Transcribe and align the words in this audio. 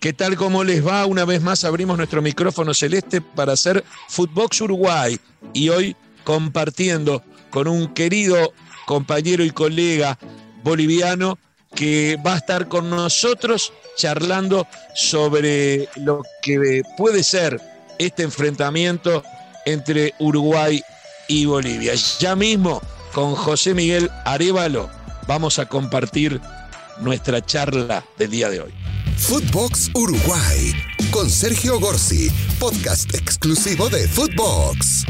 ¿Qué 0.00 0.14
tal? 0.14 0.34
¿Cómo 0.34 0.64
les 0.64 0.86
va? 0.86 1.04
Una 1.04 1.26
vez 1.26 1.42
más 1.42 1.62
abrimos 1.62 1.98
nuestro 1.98 2.22
micrófono 2.22 2.72
celeste 2.72 3.20
para 3.20 3.52
hacer 3.52 3.84
Footbox 4.08 4.62
Uruguay 4.62 5.20
y 5.52 5.68
hoy 5.68 5.94
compartiendo 6.24 7.22
con 7.50 7.68
un 7.68 7.92
querido 7.92 8.54
compañero 8.86 9.44
y 9.44 9.50
colega 9.50 10.18
boliviano 10.64 11.38
que 11.74 12.16
va 12.26 12.32
a 12.32 12.38
estar 12.38 12.66
con 12.66 12.88
nosotros 12.88 13.74
charlando 13.94 14.66
sobre 14.94 15.86
lo 15.96 16.22
que 16.40 16.80
puede 16.96 17.22
ser 17.22 17.60
este 17.98 18.22
enfrentamiento 18.22 19.22
entre 19.66 20.14
Uruguay 20.18 20.82
y 21.28 21.44
Bolivia. 21.44 21.92
Ya 22.18 22.34
mismo 22.34 22.80
con 23.12 23.34
José 23.34 23.74
Miguel 23.74 24.10
Arevalo 24.24 24.88
vamos 25.26 25.58
a 25.58 25.66
compartir 25.66 26.40
nuestra 27.00 27.44
charla 27.44 28.04
del 28.18 28.30
día 28.30 28.50
de 28.50 28.60
hoy. 28.60 28.72
Footbox 29.16 29.90
Uruguay 29.94 30.72
con 31.10 31.28
Sergio 31.28 31.78
Gorsi, 31.80 32.30
podcast 32.58 33.14
exclusivo 33.14 33.88
de 33.88 34.06
Footbox. 34.08 35.04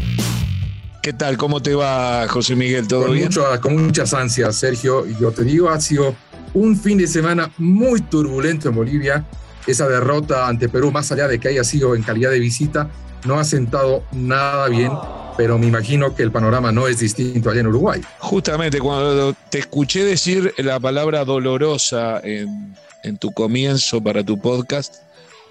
¿Qué 1.03 1.13
tal? 1.13 1.37
¿Cómo 1.37 1.63
te 1.63 1.75
va, 1.75 2.27
José 2.29 2.57
Miguel? 2.57 2.87
¿Todo 2.87 3.07
con 3.07 3.15
bien? 3.15 3.27
Mucho, 3.27 3.45
con 3.63 3.87
muchas 3.87 4.13
ansias, 4.13 4.57
Sergio. 4.57 5.07
Y 5.07 5.17
yo 5.19 5.31
te 5.33 5.45
digo, 5.45 5.71
ha 5.71 5.81
sido 5.81 6.15
un 6.55 6.77
fin 6.77 6.99
de 6.99 7.07
semana 7.07 7.51
muy 7.59 8.01
turbulento 8.03 8.69
en 8.69 8.75
Bolivia. 8.75 9.25
Esa 9.67 9.89
derrota 9.89 10.49
ante 10.49 10.69
Perú, 10.69 10.91
más 10.91 11.11
allá 11.13 11.29
de 11.29 11.39
que 11.39 11.49
haya 11.49 11.65
sido 11.65 11.95
en 11.95 12.03
calidad 12.03 12.31
de 12.31 12.39
visita, 12.39 12.91
no 13.25 13.39
ha 13.39 13.45
sentado 13.45 14.05
nada 14.13 14.69
bien, 14.69 14.93
pero 15.37 15.59
me 15.59 15.67
imagino 15.67 16.15
que 16.15 16.23
el 16.23 16.31
panorama 16.31 16.73
no 16.73 16.87
es 16.87 16.99
distinto 17.01 17.51
allá 17.51 17.61
en 17.61 17.69
Uruguay. 17.69 18.01
Justamente, 18.19 18.79
cuando 18.79 19.35
te 19.51 19.59
escuché 19.59 20.05
decir 20.05 20.55
la 20.59 20.79
palabra 20.81 21.25
dolorosa 21.25 22.21
en, 22.23 22.75
en 23.03 23.17
tu 23.19 23.33
comienzo 23.33 24.03
para 24.03 24.25
tu 24.25 24.41
podcast, 24.41 24.97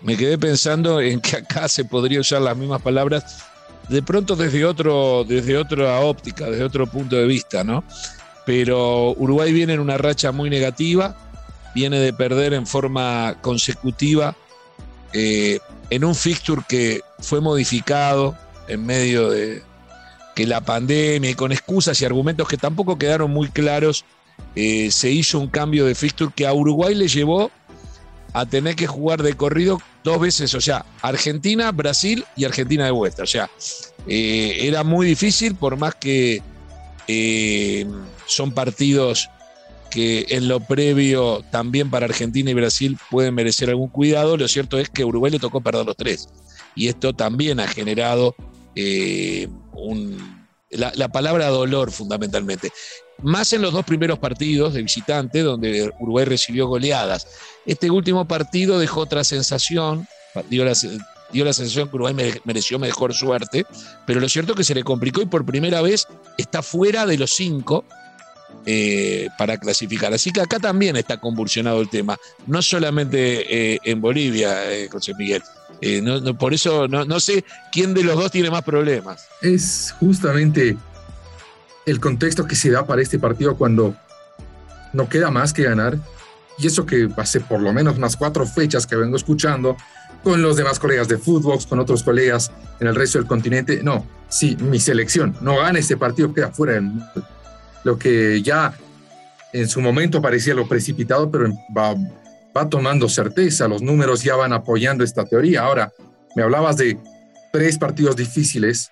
me 0.01 0.15
quedé 0.15 0.37
pensando 0.37 1.01
en 1.01 1.19
que 1.19 1.37
acá 1.37 1.67
se 1.67 1.85
podría 1.85 2.21
usar 2.21 2.41
las 2.41 2.55
mismas 2.55 2.81
palabras 2.81 3.43
de 3.89 4.03
pronto 4.03 4.35
desde, 4.35 4.65
otro, 4.65 5.25
desde 5.27 5.57
otra 5.57 5.99
óptica, 6.01 6.45
desde 6.49 6.63
otro 6.63 6.87
punto 6.87 7.15
de 7.15 7.25
vista, 7.25 7.63
¿no? 7.63 7.83
Pero 8.45 9.11
Uruguay 9.13 9.51
viene 9.51 9.73
en 9.73 9.79
una 9.79 9.97
racha 9.97 10.31
muy 10.31 10.49
negativa, 10.49 11.15
viene 11.73 11.99
de 11.99 12.13
perder 12.13 12.53
en 12.53 12.65
forma 12.65 13.35
consecutiva 13.41 14.35
eh, 15.13 15.59
en 15.89 16.05
un 16.05 16.15
fixture 16.15 16.61
que 16.67 17.01
fue 17.19 17.41
modificado 17.41 18.35
en 18.67 18.85
medio 18.85 19.29
de 19.31 19.63
que 20.39 20.47
la 20.47 20.61
pandemia 20.61 21.31
y 21.31 21.33
con 21.33 21.51
excusas 21.51 22.01
y 22.01 22.05
argumentos 22.05 22.47
que 22.47 22.55
tampoco 22.55 22.97
quedaron 22.97 23.29
muy 23.29 23.49
claros, 23.49 24.05
eh, 24.55 24.89
se 24.89 25.11
hizo 25.11 25.37
un 25.37 25.49
cambio 25.49 25.85
de 25.85 25.95
fixture 25.95 26.31
que 26.33 26.47
a 26.47 26.53
Uruguay 26.53 26.95
le 26.95 27.09
llevó 27.09 27.51
a 28.31 28.45
tener 28.45 28.77
que 28.77 28.87
jugar 28.87 29.21
de 29.21 29.33
corrido 29.33 29.81
dos 30.01 30.21
veces, 30.21 30.53
o 30.53 30.61
sea, 30.61 30.85
Argentina, 31.01 31.73
Brasil 31.73 32.23
y 32.37 32.45
Argentina 32.45 32.85
de 32.85 32.91
vuelta. 32.91 33.23
O 33.23 33.25
sea, 33.25 33.49
eh, 34.07 34.59
era 34.61 34.85
muy 34.85 35.07
difícil, 35.07 35.55
por 35.55 35.75
más 35.75 35.95
que 35.95 36.41
eh, 37.09 37.85
son 38.25 38.53
partidos 38.53 39.29
que 39.91 40.25
en 40.29 40.47
lo 40.47 40.61
previo 40.61 41.43
también 41.51 41.89
para 41.89 42.05
Argentina 42.05 42.49
y 42.49 42.53
Brasil 42.53 42.97
pueden 43.11 43.35
merecer 43.35 43.67
algún 43.67 43.89
cuidado, 43.89 44.37
lo 44.37 44.47
cierto 44.47 44.79
es 44.79 44.89
que 44.89 45.01
a 45.01 45.05
Uruguay 45.05 45.33
le 45.33 45.39
tocó 45.39 45.59
perder 45.59 45.85
los 45.85 45.97
tres. 45.97 46.29
Y 46.75 46.87
esto 46.87 47.11
también 47.11 47.59
ha 47.59 47.67
generado 47.67 48.37
eh, 48.79 49.49
la, 50.71 50.91
la 50.95 51.07
palabra 51.09 51.47
dolor 51.47 51.91
fundamentalmente 51.91 52.71
más 53.23 53.53
en 53.53 53.61
los 53.61 53.73
dos 53.73 53.85
primeros 53.85 54.19
partidos 54.19 54.73
de 54.73 54.81
visitante, 54.81 55.41
donde 55.41 55.91
Uruguay 55.99 56.25
recibió 56.25 56.67
goleadas. 56.67 57.27
Este 57.65 57.89
último 57.89 58.27
partido 58.27 58.79
dejó 58.79 59.01
otra 59.01 59.23
sensación, 59.23 60.07
dio 60.49 60.65
la, 60.65 60.75
sensación 60.75 61.89
que 61.89 61.95
Uruguay 61.95 62.15
mereció 62.45 62.79
mejor 62.79 63.13
suerte, 63.13 63.65
pero 64.05 64.19
lo 64.19 64.29
cierto 64.29 64.53
es 64.53 64.57
que 64.57 64.63
se 64.63 64.75
le 64.75 64.83
complicó 64.83 65.21
y 65.21 65.25
por 65.25 65.45
primera 65.45 65.81
vez 65.81 66.07
está 66.37 66.61
fuera 66.61 67.05
de 67.05 67.17
los 67.17 67.31
cinco 67.31 67.85
eh, 68.65 69.27
para 69.37 69.57
clasificar. 69.57 70.13
Así 70.13 70.31
que 70.31 70.41
acá 70.41 70.59
también 70.59 70.95
está 70.95 71.17
convulsionado 71.17 71.81
el 71.81 71.89
tema, 71.89 72.17
no 72.47 72.61
solamente 72.61 73.73
eh, 73.73 73.79
en 73.83 74.01
Bolivia, 74.01 74.63
José 74.91 75.13
Miguel. 75.15 75.43
No, 76.01 76.37
por 76.37 76.53
eso 76.53 76.87
no, 76.87 77.19
sé 77.19 77.45
quién 77.71 77.93
de 77.93 78.03
los 78.03 78.15
dos 78.15 78.31
tiene 78.31 78.49
más 78.49 78.63
problemas. 78.63 79.27
Es 79.41 79.95
justamente 79.99 80.77
el 81.85 81.99
contexto 81.99 82.45
que 82.45 82.55
se 82.55 82.69
da 82.69 82.85
para 82.85 83.01
este 83.01 83.17
partido 83.17 83.55
cuando 83.55 83.95
no 84.93 85.09
queda 85.09 85.31
más 85.31 85.53
que 85.53 85.63
ganar. 85.63 85.97
Y 86.57 86.67
eso 86.67 86.85
que 86.85 87.07
hace 87.15 87.39
por 87.39 87.61
lo 87.61 87.71
menos 87.71 87.97
unas 87.97 88.17
cuatro 88.17 88.45
fechas 88.45 88.85
que 88.85 88.97
vengo 88.97 89.15
escuchando 89.15 89.77
con 90.23 90.41
los 90.41 90.57
demás 90.57 90.79
colegas 90.79 91.07
de 91.07 91.17
fútbol, 91.17 91.57
con 91.67 91.79
otros 91.79 92.03
colegas 92.03 92.51
en 92.79 92.87
el 92.87 92.95
resto 92.95 93.17
del 93.17 93.27
continente. 93.27 93.81
No, 93.81 94.05
si 94.27 94.55
mi 94.57 94.79
selección 94.79 95.35
no 95.41 95.57
gana 95.57 95.79
este 95.79 95.95
partido, 95.95 96.33
queda 96.33 96.51
fuera 96.51 96.73
del 96.73 96.83
mundo. 96.83 97.05
Lo 97.85 97.97
que 97.97 98.41
ya 98.41 98.73
en 99.53 99.67
su 99.67 99.81
momento 99.81 100.21
parecía 100.21 100.53
lo 100.53 100.67
precipitado, 100.67 101.31
pero 101.31 101.49
va, 101.75 101.95
va 102.55 102.69
tomando 102.69 103.09
certeza. 103.09 103.67
Los 103.67 103.81
números 103.81 104.23
ya 104.23 104.35
van 104.35 104.53
apoyando 104.53 105.03
esta 105.03 105.25
teoría. 105.25 105.61
Ahora, 105.61 105.91
me 106.35 106.43
hablabas 106.43 106.77
de 106.77 106.97
tres 107.51 107.77
partidos 107.77 108.15
difíciles 108.15 108.91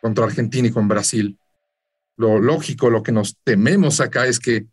contra 0.00 0.24
Argentina 0.24 0.68
y 0.68 0.72
con 0.72 0.88
Brasil 0.88 1.38
lo 2.16 2.38
lógico, 2.38 2.90
lo 2.90 3.02
que 3.02 3.12
nos 3.12 3.36
tememos 3.44 4.00
acá 4.00 4.26
es 4.26 4.40
que 4.40 4.66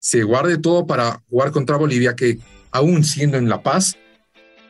se 0.00 0.22
guarde 0.22 0.58
todo 0.58 0.86
para 0.86 1.22
jugar 1.28 1.52
contra 1.52 1.76
Bolivia, 1.76 2.14
que 2.14 2.38
aún 2.70 3.04
siendo 3.04 3.36
en 3.36 3.48
La 3.48 3.62
Paz, 3.62 3.96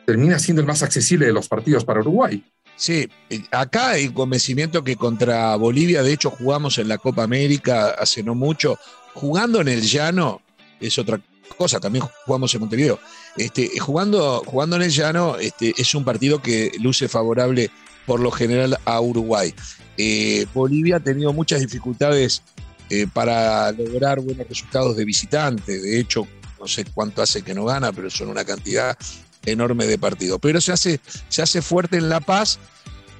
termina 0.05 0.39
siendo 0.39 0.61
el 0.61 0.67
más 0.67 0.81
accesible 0.83 1.25
de 1.25 1.33
los 1.33 1.47
partidos 1.47 1.85
para 1.85 2.01
Uruguay. 2.01 2.43
Sí, 2.75 3.09
acá 3.51 3.91
hay 3.91 4.09
convencimiento 4.09 4.83
que 4.83 4.95
contra 4.95 5.55
Bolivia, 5.55 6.01
de 6.01 6.13
hecho, 6.13 6.29
jugamos 6.29 6.77
en 6.77 6.87
la 6.87 6.97
Copa 6.97 7.23
América 7.23 7.89
hace 7.89 8.23
no 8.23 8.35
mucho. 8.35 8.77
Jugando 9.13 9.59
en 9.59 9.67
el 9.67 9.81
llano 9.81 10.41
es 10.79 10.97
otra 10.97 11.19
cosa, 11.55 11.79
también 11.79 12.05
jugamos 12.25 12.53
en 12.53 12.61
Montevideo. 12.61 12.99
Este, 13.37 13.77
jugando, 13.79 14.43
jugando 14.45 14.75
en 14.75 14.83
el 14.83 14.91
llano 14.91 15.37
este, 15.37 15.73
es 15.77 15.93
un 15.95 16.03
partido 16.03 16.41
que 16.41 16.71
luce 16.79 17.07
favorable 17.07 17.69
por 18.05 18.19
lo 18.19 18.31
general 18.31 18.77
a 18.85 18.99
Uruguay. 18.99 19.53
Eh, 19.97 20.45
Bolivia 20.53 20.97
ha 20.97 20.99
tenido 20.99 21.33
muchas 21.33 21.59
dificultades 21.59 22.41
eh, 22.89 23.05
para 23.13 23.71
lograr 23.71 24.19
buenos 24.19 24.47
resultados 24.47 24.95
de 24.95 25.05
visitante. 25.05 25.79
De 25.79 25.99
hecho, 25.99 26.27
no 26.59 26.67
sé 26.67 26.85
cuánto 26.85 27.21
hace 27.21 27.41
que 27.43 27.53
no 27.53 27.65
gana, 27.65 27.91
pero 27.91 28.09
son 28.09 28.29
una 28.29 28.43
cantidad 28.43 28.97
enorme 29.45 29.85
de 29.85 29.97
partidos. 29.97 30.39
Pero 30.41 30.59
se 30.59 30.71
hace, 30.71 30.99
se 31.27 31.41
hace 31.41 31.61
fuerte 31.61 31.97
en 31.97 32.09
La 32.09 32.19
Paz 32.19 32.59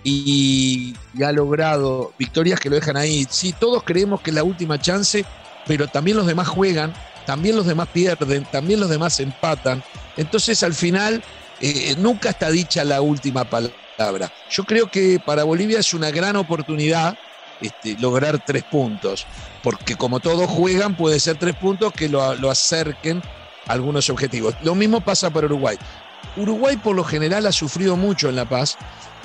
y, 0.03 0.96
y, 1.13 1.23
ha 1.23 1.31
logrado 1.31 2.13
victorias 2.17 2.59
que 2.59 2.69
lo 2.69 2.75
dejan 2.75 2.97
ahí. 2.97 3.28
Sí, 3.29 3.53
todos 3.59 3.84
creemos 3.84 4.22
que 4.22 4.31
es 4.31 4.35
la 4.35 4.44
última 4.44 4.79
chance, 4.79 5.25
pero 5.67 5.88
también 5.88 6.17
los 6.17 6.25
demás 6.25 6.47
juegan, 6.47 6.94
también 7.29 7.56
los 7.56 7.67
demás 7.67 7.88
pierden, 7.94 8.44
también 8.45 8.79
los 8.79 8.90
demás 8.90 9.19
empatan. 9.19 9.84
Entonces, 10.17 10.63
al 10.63 10.73
final, 10.73 11.23
eh, 11.59 11.94
nunca 12.00 12.31
está 12.31 12.50
dicha 12.50 12.84
la 12.84 13.01
última 13.01 13.45
palabra. 13.45 14.34
Yo 14.50 14.63
creo 14.63 14.90
que 14.90 15.19
para 15.23 15.44
Bolivia 15.44 15.78
es 15.78 15.94
una 15.94 16.09
gran 16.09 16.38
oportunidad 16.38 17.16
este, 17.62 17.95
lograr 18.00 18.44
tres 18.44 18.63
puntos, 18.63 19.28
porque 19.62 19.95
como 19.95 20.19
todos 20.19 20.50
juegan, 20.50 20.97
puede 20.97 21.19
ser 21.19 21.38
tres 21.38 21.56
puntos 21.56 21.94
que 21.94 22.09
lo, 22.09 22.34
lo 22.34 22.50
acerquen 22.50 23.22
a 23.67 23.73
algunos 23.73 24.09
objetivos. 24.09 24.56
Lo 24.63 24.73
mismo 24.73 25.00
pasa 25.00 25.29
para 25.29 25.46
Uruguay. 25.46 25.78
Uruguay 26.35 26.78
por 26.78 26.96
lo 26.96 27.03
general 27.03 27.46
ha 27.46 27.51
sufrido 27.51 27.96
mucho 27.96 28.29
en 28.29 28.38
La 28.38 28.46
Paz, 28.46 28.75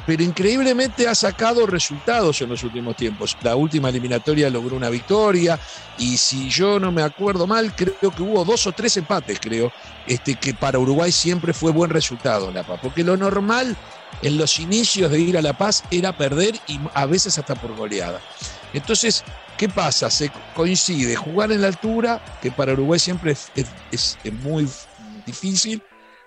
pero 0.06 0.22
increíblemente 0.22 1.08
ha 1.08 1.14
sacado 1.14 1.66
resultados 1.66 2.40
en 2.42 2.50
los 2.50 2.62
últimos 2.62 2.96
tiempos. 2.96 3.36
La 3.42 3.56
última 3.56 3.88
eliminatoria 3.88 4.50
logró 4.50 4.76
una 4.76 4.90
victoria 4.90 5.58
y 5.98 6.16
si 6.16 6.50
yo 6.50 6.78
no 6.78 6.92
me 6.92 7.02
acuerdo 7.02 7.46
mal, 7.46 7.74
creo 7.74 8.10
que 8.10 8.22
hubo 8.22 8.44
dos 8.44 8.66
o 8.66 8.72
tres 8.72 8.96
empates, 8.96 9.38
creo, 9.40 9.72
este, 10.06 10.34
que 10.34 10.54
para 10.54 10.78
Uruguay 10.78 11.12
siempre 11.12 11.52
fue 11.52 11.72
buen 11.72 11.90
resultado 11.90 12.48
en 12.48 12.54
La 12.54 12.62
Paz, 12.64 12.80
porque 12.82 13.04
lo 13.04 13.16
normal 13.16 13.76
en 14.22 14.38
los 14.38 14.58
inicios 14.58 15.10
de 15.10 15.20
ir 15.20 15.38
a 15.38 15.42
La 15.42 15.56
Paz 15.56 15.84
era 15.90 16.16
perder 16.16 16.54
y 16.66 16.78
a 16.94 17.06
veces 17.06 17.38
hasta 17.38 17.54
por 17.54 17.74
goleada. 17.74 18.20
Entonces, 18.72 19.24
¿qué 19.56 19.68
pasa? 19.68 20.10
Se 20.10 20.30
coincide 20.54 21.16
jugar 21.16 21.52
en 21.52 21.62
la 21.62 21.68
altura, 21.68 22.22
que 22.42 22.50
para 22.50 22.72
Uruguay 22.72 22.98
siempre 22.98 23.32
es, 23.32 24.18
muy 24.42 24.68
difícil, 25.26 25.82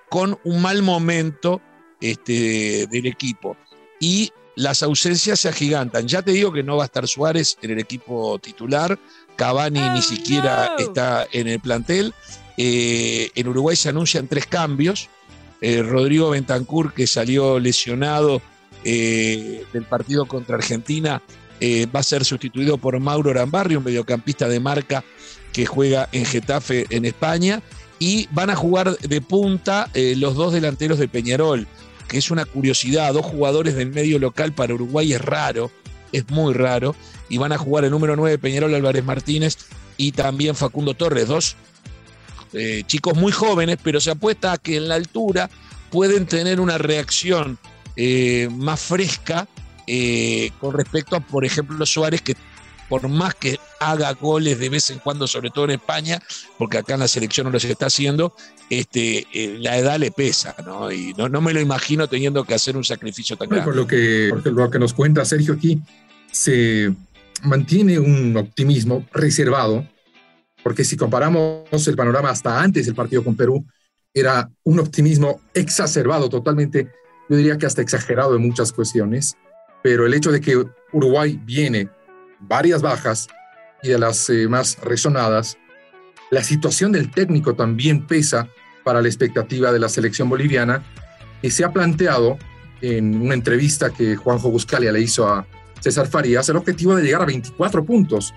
con 0.09 0.39
un 0.43 0.61
mal 0.61 0.81
momento 0.81 1.61
este, 1.99 2.87
del 2.87 3.07
equipo. 3.07 3.57
Y 3.99 4.31
las 4.57 4.83
ausencias 4.83 5.39
se 5.39 5.49
agigantan. 5.49 6.07
Ya 6.07 6.21
te 6.21 6.31
digo 6.31 6.51
que 6.51 6.63
no 6.63 6.77
va 6.77 6.83
a 6.83 6.85
estar 6.87 7.07
Suárez 7.07 7.57
en 7.61 7.71
el 7.71 7.79
equipo 7.79 8.39
titular, 8.39 8.97
Cavani 9.35 9.79
oh, 9.79 9.93
ni 9.93 10.01
siquiera 10.01 10.75
no. 10.77 10.83
está 10.83 11.27
en 11.31 11.47
el 11.47 11.59
plantel. 11.59 12.13
Eh, 12.57 13.29
en 13.35 13.47
Uruguay 13.47 13.75
se 13.75 13.89
anuncian 13.89 14.27
tres 14.27 14.47
cambios. 14.47 15.09
Eh, 15.61 15.83
Rodrigo 15.83 16.31
Bentancur, 16.31 16.93
que 16.93 17.05
salió 17.07 17.59
lesionado 17.59 18.41
eh, 18.83 19.63
del 19.71 19.85
partido 19.85 20.25
contra 20.25 20.55
Argentina, 20.55 21.21
va 21.95 21.99
a 21.99 22.03
ser 22.03 22.23
sustituido 22.25 22.77
por 22.77 22.99
Mauro 22.99 23.31
Arambarri, 23.31 23.75
un 23.75 23.83
mediocampista 23.83 24.47
de 24.47 24.59
marca 24.59 25.03
que 25.53 25.65
juega 25.65 26.07
en 26.11 26.25
Getafe 26.25 26.85
en 26.89 27.05
España. 27.05 27.61
y 27.99 28.27
van 28.29 28.51
a 28.51 28.55
jugar 28.55 28.95
de 28.95 29.21
punta 29.21 29.89
los 29.95 30.35
dos 30.35 30.53
delanteros 30.53 30.99
de 30.99 31.07
Peñarol, 31.07 31.67
que 32.07 32.17
es 32.17 32.31
una 32.31 32.45
curiosidad, 32.45 33.13
dos 33.13 33.25
jugadores 33.25 33.75
del 33.75 33.91
medio 33.91 34.19
local 34.19 34.53
para 34.53 34.73
Uruguay 34.73 35.13
es 35.13 35.21
raro, 35.21 35.71
es 36.11 36.29
muy 36.29 36.53
raro, 36.53 36.95
y 37.29 37.37
van 37.37 37.51
a 37.51 37.57
jugar 37.57 37.85
el 37.85 37.91
número 37.91 38.15
9 38.15 38.37
Peñarol 38.37 38.73
Álvarez 38.73 39.03
Martínez 39.03 39.57
y 39.97 40.11
también 40.11 40.55
Facundo 40.55 40.93
Torres, 40.93 41.27
dos 41.27 41.55
eh, 42.53 42.83
chicos 42.85 43.15
muy 43.17 43.31
jóvenes, 43.31 43.77
pero 43.83 43.99
se 43.99 44.11
apuesta 44.11 44.53
a 44.53 44.57
que 44.57 44.77
en 44.77 44.87
la 44.87 44.95
altura 44.95 45.49
pueden 45.91 46.25
tener 46.25 46.59
una 46.59 46.77
reacción 46.77 47.57
eh, 47.95 48.49
más 48.51 48.79
fresca 48.79 49.47
con 50.59 50.73
respecto 50.73 51.15
a, 51.15 51.21
por 51.21 51.45
ejemplo, 51.45 51.85
Suárez, 51.85 52.21
que 52.21 52.35
por 52.89 53.07
más 53.07 53.35
que 53.35 53.59
haga 53.79 54.13
goles 54.13 54.59
de 54.59 54.69
vez 54.69 54.89
en 54.89 54.99
cuando, 54.99 55.27
sobre 55.27 55.49
todo 55.49 55.65
en 55.65 55.71
España, 55.71 56.21
porque 56.57 56.77
acá 56.77 56.93
en 56.93 57.01
la 57.01 57.07
selección 57.07 57.45
no 57.45 57.51
los 57.51 57.63
está 57.65 57.87
haciendo, 57.87 58.33
este, 58.69 59.27
eh, 59.33 59.57
la 59.59 59.77
edad 59.77 59.99
le 59.99 60.11
pesa, 60.11 60.55
¿no? 60.65 60.91
Y 60.91 61.13
no, 61.13 61.41
me 61.41 61.53
lo 61.53 61.59
imagino 61.59 62.07
teniendo 62.07 62.43
que 62.43 62.53
hacer 62.53 62.77
un 62.77 62.83
sacrificio 62.83 63.37
tan 63.37 63.49
grande. 63.49 63.65
Por 63.65 63.75
lo 63.75 63.87
que, 63.87 64.31
lo 64.45 64.69
que 64.69 64.79
nos 64.79 64.93
cuenta 64.93 65.25
Sergio 65.25 65.53
aquí, 65.53 65.81
se 66.31 66.93
mantiene 67.43 67.99
un 67.99 68.35
optimismo 68.37 69.05
reservado, 69.11 69.87
porque 70.63 70.83
si 70.83 70.97
comparamos 70.97 71.87
el 71.87 71.95
panorama 71.95 72.29
hasta 72.29 72.61
antes 72.61 72.85
del 72.85 72.95
partido 72.95 73.23
con 73.23 73.35
Perú, 73.35 73.65
era 74.13 74.49
un 74.63 74.79
optimismo 74.79 75.41
exacerbado 75.53 76.29
totalmente, 76.29 76.91
yo 77.29 77.37
diría 77.37 77.57
que 77.57 77.65
hasta 77.65 77.81
exagerado 77.81 78.35
en 78.35 78.41
muchas 78.41 78.71
cuestiones, 78.71 79.35
pero 79.83 80.05
el 80.05 80.13
hecho 80.13 80.31
de 80.31 80.41
que 80.41 80.65
Uruguay 80.91 81.39
viene 81.43 81.89
varias 82.39 82.81
bajas 82.81 83.27
y 83.83 83.89
de 83.89 83.99
las 83.99 84.29
eh, 84.29 84.47
más 84.47 84.77
resonadas, 84.81 85.57
la 86.29 86.43
situación 86.43 86.91
del 86.91 87.11
técnico 87.11 87.55
también 87.55 88.05
pesa 88.05 88.47
para 88.83 89.01
la 89.01 89.07
expectativa 89.07 89.71
de 89.71 89.79
la 89.79 89.89
selección 89.89 90.29
boliviana 90.29 90.83
y 91.41 91.51
se 91.51 91.63
ha 91.63 91.71
planteado 91.71 92.37
en 92.81 93.21
una 93.21 93.33
entrevista 93.33 93.89
que 93.89 94.15
Juanjo 94.15 94.49
Buscalia 94.49 94.91
le 94.91 95.01
hizo 95.01 95.27
a 95.27 95.45
César 95.79 96.07
Farías 96.07 96.47
el 96.49 96.57
objetivo 96.57 96.95
de 96.95 97.03
llegar 97.03 97.21
a 97.21 97.25
24 97.25 97.85
puntos. 97.85 98.33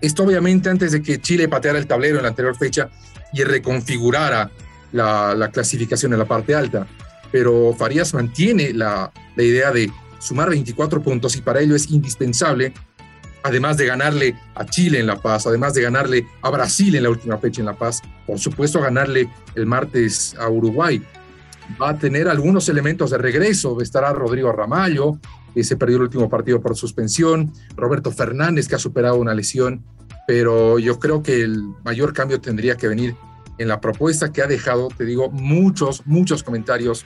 Esto 0.00 0.24
obviamente 0.24 0.68
antes 0.70 0.92
de 0.92 1.02
que 1.02 1.20
Chile 1.20 1.48
pateara 1.48 1.78
el 1.78 1.86
tablero 1.86 2.16
en 2.16 2.22
la 2.22 2.28
anterior 2.28 2.56
fecha 2.56 2.90
y 3.32 3.42
reconfigurara 3.42 4.50
la, 4.92 5.34
la 5.34 5.50
clasificación 5.50 6.12
en 6.12 6.18
la 6.18 6.26
parte 6.26 6.54
alta. 6.54 6.86
Pero 7.32 7.74
Farías 7.76 8.14
mantiene 8.14 8.72
la, 8.72 9.12
la 9.34 9.42
idea 9.42 9.72
de 9.72 9.90
sumar 10.18 10.50
24 10.50 11.02
puntos 11.02 11.36
y 11.36 11.42
para 11.42 11.60
ello 11.60 11.74
es 11.74 11.90
indispensable 11.90 12.72
además 13.44 13.76
de 13.76 13.86
ganarle 13.86 14.34
a 14.54 14.64
Chile 14.64 14.98
en 14.98 15.06
La 15.06 15.20
Paz, 15.20 15.46
además 15.46 15.74
de 15.74 15.82
ganarle 15.82 16.26
a 16.42 16.50
Brasil 16.50 16.94
en 16.96 17.02
la 17.04 17.10
última 17.10 17.38
fecha 17.38 17.60
en 17.60 17.66
La 17.66 17.76
Paz, 17.76 18.00
por 18.26 18.38
supuesto 18.38 18.80
ganarle 18.80 19.28
el 19.54 19.66
martes 19.66 20.34
a 20.40 20.48
Uruguay. 20.48 21.00
Va 21.80 21.90
a 21.90 21.98
tener 21.98 22.26
algunos 22.28 22.68
elementos 22.70 23.10
de 23.10 23.18
regreso, 23.18 23.80
estará 23.82 24.12
Rodrigo 24.12 24.50
Ramallo, 24.50 25.18
que 25.54 25.62
se 25.62 25.76
perdió 25.76 25.98
el 25.98 26.04
último 26.04 26.28
partido 26.28 26.60
por 26.60 26.74
suspensión, 26.74 27.52
Roberto 27.76 28.10
Fernández, 28.10 28.66
que 28.66 28.76
ha 28.76 28.78
superado 28.78 29.16
una 29.16 29.34
lesión, 29.34 29.84
pero 30.26 30.78
yo 30.78 30.98
creo 30.98 31.22
que 31.22 31.42
el 31.42 31.62
mayor 31.84 32.14
cambio 32.14 32.40
tendría 32.40 32.76
que 32.76 32.88
venir 32.88 33.14
en 33.58 33.68
la 33.68 33.78
propuesta 33.80 34.32
que 34.32 34.40
ha 34.42 34.46
dejado, 34.46 34.88
te 34.88 35.04
digo, 35.04 35.30
muchos, 35.30 36.06
muchos 36.06 36.42
comentarios 36.42 37.04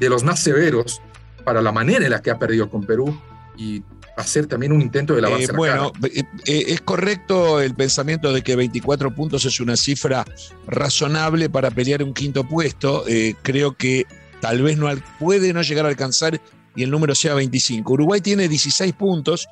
de 0.00 0.08
los 0.08 0.24
más 0.24 0.40
severos 0.40 1.02
para 1.44 1.60
la 1.60 1.72
manera 1.72 2.06
en 2.06 2.10
la 2.10 2.22
que 2.22 2.30
ha 2.30 2.38
perdido 2.38 2.70
con 2.70 2.84
Perú. 2.84 3.16
Y 3.56 3.84
hacer 4.16 4.46
también 4.46 4.72
un 4.72 4.80
intento 4.80 5.14
de 5.14 5.22
la 5.22 5.28
Eh, 5.30 5.48
bueno, 5.54 5.92
eh, 6.04 6.22
eh, 6.46 6.64
es 6.68 6.80
correcto 6.80 7.60
el 7.60 7.74
pensamiento 7.74 8.32
de 8.32 8.42
que 8.42 8.56
24 8.56 9.14
puntos 9.14 9.44
es 9.44 9.60
una 9.60 9.76
cifra 9.76 10.24
razonable 10.66 11.50
para 11.50 11.70
pelear 11.70 12.02
un 12.02 12.14
quinto 12.14 12.44
puesto. 12.44 13.04
Eh, 13.08 13.34
creo 13.42 13.76
que 13.76 14.06
tal 14.40 14.62
vez 14.62 14.78
no 14.78 14.88
puede 15.18 15.52
no 15.52 15.62
llegar 15.62 15.86
a 15.86 15.88
alcanzar 15.88 16.40
y 16.76 16.82
el 16.82 16.90
número 16.90 17.14
sea 17.14 17.34
25. 17.34 17.92
Uruguay 17.92 18.20
tiene 18.20 18.48
16 18.48 18.92
puntos 18.94 19.48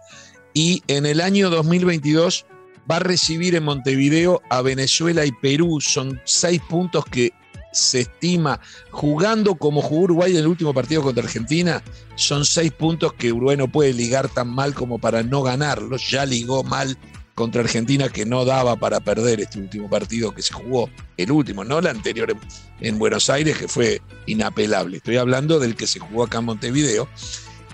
y 0.55 0.83
en 0.87 1.07
el 1.07 1.21
año 1.21 1.51
2022 1.51 2.47
va 2.91 2.97
a 2.97 3.01
recibir 3.01 3.55
en 3.55 3.65
Montevideo 3.65 4.43
a 4.51 4.63
Venezuela 4.63 5.25
y 5.25 5.33
Perú. 5.33 5.81
Son 5.81 6.21
seis 6.25 6.61
puntos 6.69 7.05
que 7.07 7.33
se 7.73 8.01
estima, 8.01 8.61
jugando 8.91 9.55
como 9.55 9.83
jugó 9.83 10.03
Uruguay 10.03 10.33
en 10.33 10.39
el 10.39 10.47
último 10.47 10.73
partido 10.75 11.03
contra 11.03 11.25
Argentina, 11.25 11.83
son 12.15 12.45
seis 12.45 12.73
puntos 12.73 13.15
que 13.15 13.33
Uruguay 13.33 13.57
no 13.57 13.69
puede 13.69 13.93
ligar 13.93 14.29
tan 14.29 14.49
mal 14.49 14.75
como 14.75 14.99
para 14.99 15.23
no 15.23 15.43
ganarlos. 15.43 16.09
Ya 16.11 16.25
ligó 16.27 16.63
mal 16.63 16.97
contra 17.35 17.63
Argentina 17.63 18.09
que 18.09 18.27
no 18.27 18.45
daba 18.45 18.77
para 18.77 19.01
perder 19.01 19.41
este 19.41 19.59
último 19.59 19.89
partido 19.89 20.35
que 20.35 20.43
se 20.43 20.53
jugó, 20.53 20.91
el 21.17 21.33
último, 21.33 21.65
no 21.65 21.79
el 21.79 21.87
anterior 21.87 22.37
en, 22.81 22.99
Buenos 22.99 23.31
Aires, 23.31 23.57
que 23.57 23.69
fue 23.69 24.03
inapelable. 24.27 24.99
Estoy 24.99 25.17
hablando 25.17 25.59
del 25.59 25.75
que 25.75 25.87
se 25.87 25.99
jugó 25.99 26.25
acá 26.25 26.39
en 26.39 26.45
Montevideo. 26.45 27.09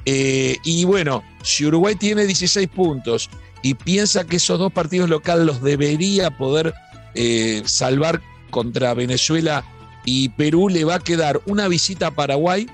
Eh, 0.05 0.57
y 0.65 0.85
bueno, 0.85 1.23
si 1.43 1.67
Uruguay 1.67 1.97
tiene 1.97 2.25
16 2.25 2.69
puntos 2.69 3.29
y 3.63 3.75
piensa 3.75 4.25
que 4.25 4.37
esos 4.37 4.59
dos 4.59 4.73
partidos 4.73 5.11
locales 5.11 5.45
los 5.45 5.63
debería 5.63 6.31
poder 6.31 6.73
eh, 7.15 7.63
salvar 7.67 8.23
contra 8.51 8.95
Venezuela 8.95 9.65
y 10.11 10.31
Perú 10.31 10.71
le 10.71 10.85
va 10.85 10.95
a 10.95 11.01
quedar 11.01 11.39
una 11.45 11.69
visita 11.69 12.07
a 12.07 12.11
Paraguay, 12.11 12.67